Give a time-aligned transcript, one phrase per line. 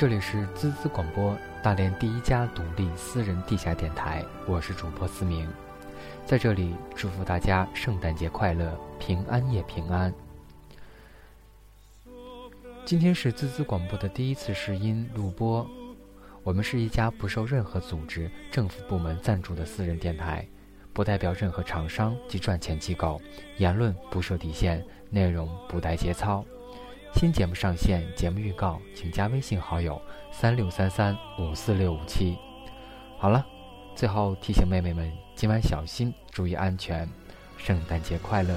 [0.00, 5.46] 这里是滋滋广播，大连第一家独立私人地下电台，我是主播思明，
[6.24, 10.10] 在这里祝福大家圣诞节快乐，平安夜平安。
[12.86, 15.68] 今天是滋滋广播的第一次试音录播，
[16.42, 20.48] 我们是一家不受任何组织、政府部门赞助的私人电台，
[20.94, 23.20] 不代表任何厂商及赚钱机构，
[23.58, 26.42] 言论不设底线，内容不带节操。
[27.14, 32.36] 新节目上线，节目预告，请加微信好友三六三三五四六五七。
[33.18, 33.44] 好了，
[33.94, 37.06] 最后提醒妹妹们今晚小心，注意安全，
[37.58, 38.54] 圣诞节快乐。